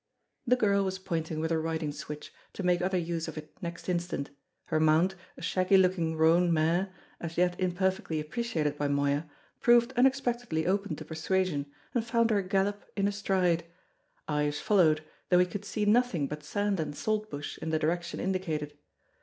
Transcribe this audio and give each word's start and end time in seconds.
The 0.47 0.55
girl 0.55 0.83
was 0.83 0.97
pointing 0.97 1.39
with 1.39 1.51
her 1.51 1.61
riding 1.61 1.91
switch, 1.91 2.33
to 2.53 2.63
make 2.63 2.81
other 2.81 2.97
use 2.97 3.27
of 3.27 3.37
it 3.37 3.55
next 3.61 3.87
instant. 3.87 4.31
Her 4.65 4.79
mount, 4.79 5.13
a 5.37 5.43
shaggy 5.43 5.77
looking 5.77 6.15
roan 6.17 6.51
mare, 6.51 6.91
as 7.19 7.37
yet 7.37 7.55
imperfectly 7.59 8.19
appreciated 8.19 8.79
by 8.79 8.87
Moya, 8.87 9.29
proved 9.59 9.93
unexpectedly 9.95 10.65
open 10.65 10.95
to 10.95 11.05
persuasion, 11.05 11.67
and 11.93 12.03
found 12.03 12.31
her 12.31 12.41
gallop 12.41 12.83
in 12.97 13.07
a 13.07 13.11
stride. 13.11 13.63
Ives 14.27 14.59
followed, 14.59 15.01
though 15.29 15.37
he 15.37 15.45
could 15.45 15.65
see 15.65 15.85
nothing 15.85 16.25
but 16.25 16.41
sand 16.43 16.79
and 16.79 16.95
saltbush 16.95 17.59
in 17.59 17.69
the 17.69 17.77
direction 17.77 18.19
indicated. 18.19 18.73